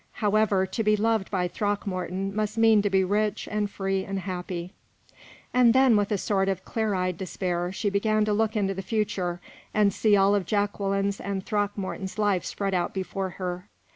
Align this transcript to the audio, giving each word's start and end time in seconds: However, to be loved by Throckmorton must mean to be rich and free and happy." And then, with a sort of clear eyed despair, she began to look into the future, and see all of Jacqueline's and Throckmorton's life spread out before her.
However, 0.13 0.65
to 0.65 0.83
be 0.83 0.97
loved 0.97 1.29
by 1.29 1.47
Throckmorton 1.47 2.35
must 2.35 2.57
mean 2.57 2.81
to 2.81 2.89
be 2.89 3.03
rich 3.03 3.47
and 3.51 3.69
free 3.69 4.03
and 4.03 4.17
happy." 4.21 4.73
And 5.53 5.73
then, 5.75 5.95
with 5.95 6.11
a 6.11 6.17
sort 6.17 6.49
of 6.49 6.65
clear 6.65 6.95
eyed 6.95 7.19
despair, 7.19 7.71
she 7.71 7.91
began 7.91 8.25
to 8.25 8.33
look 8.33 8.55
into 8.55 8.73
the 8.73 8.81
future, 8.81 9.39
and 9.75 9.93
see 9.93 10.17
all 10.17 10.33
of 10.33 10.47
Jacqueline's 10.47 11.19
and 11.19 11.45
Throckmorton's 11.45 12.17
life 12.17 12.43
spread 12.45 12.73
out 12.73 12.95
before 12.95 13.29
her. 13.37 13.67